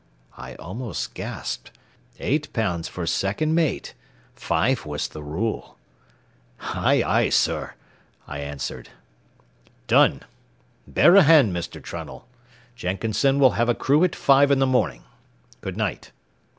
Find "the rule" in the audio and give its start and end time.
5.07-5.77